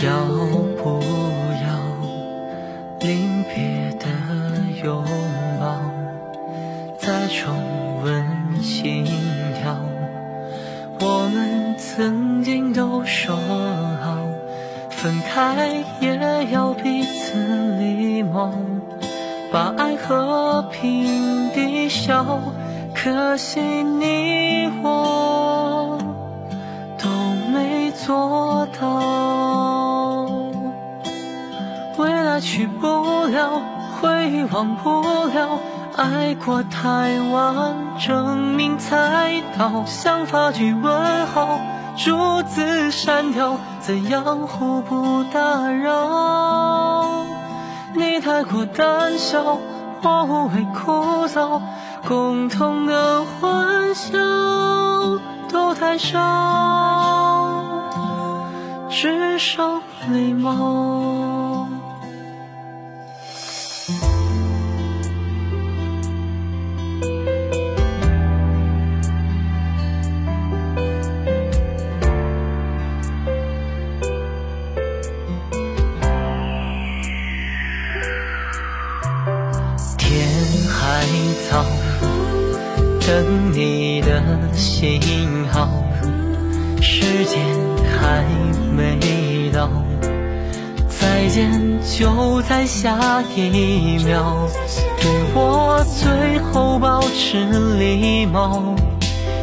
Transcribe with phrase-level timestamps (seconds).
[0.00, 0.24] 要
[0.80, 1.02] 不
[1.62, 1.68] 要
[3.00, 4.06] 临别的
[4.84, 5.04] 拥
[5.60, 5.82] 抱，
[6.98, 7.52] 再重
[8.04, 9.04] 温心
[9.60, 9.76] 跳？
[11.00, 13.67] 我们曾经都说。
[15.00, 17.38] 分开也要彼此
[17.78, 18.52] 礼貌，
[19.52, 22.40] 把爱和平地消。
[22.92, 25.96] 可惜你我
[27.00, 27.08] 都
[27.52, 30.26] 没做到。
[31.96, 32.88] 未来去不
[33.26, 33.62] 了，
[34.00, 35.60] 回忆忘不了，
[35.96, 41.60] 爱过太晚，证明猜到，想发句问号。
[41.98, 47.26] 逐字删掉，怎样互不打扰？
[47.92, 49.58] 你太过胆小，
[50.02, 51.60] 我无谓枯燥，
[52.06, 54.12] 共同的欢笑
[55.50, 56.20] 都太少，
[58.88, 61.66] 只剩礼貌。
[83.06, 85.00] 等你的信
[85.50, 85.66] 号，
[86.82, 87.40] 时间
[87.98, 88.22] 还
[88.76, 89.70] 没到，
[90.88, 91.50] 再见
[91.82, 94.46] 就在下一秒。
[95.00, 97.38] 对我最后保持
[97.78, 98.76] 礼貌，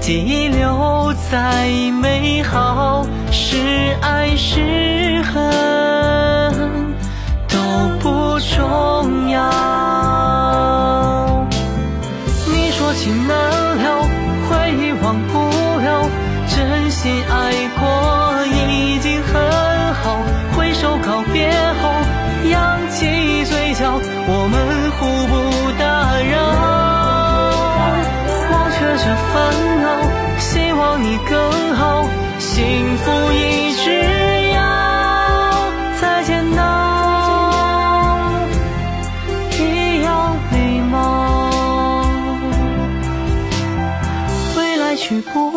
[0.00, 1.68] 记忆留在
[2.00, 3.56] 美好，是
[4.00, 5.67] 爱是恨
[12.94, 13.36] 情难
[13.76, 14.02] 了，
[14.48, 15.38] 回忆忘不
[15.80, 16.08] 了，
[16.48, 19.17] 真心爱过已经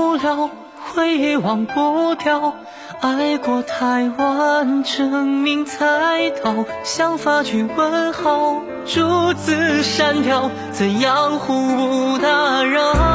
[0.00, 0.48] 不了，
[0.94, 2.54] 回忆忘不掉，
[3.02, 13.09] 爱过太晚，证明才到，想法句问好，逐字删掉，怎样互不打扰？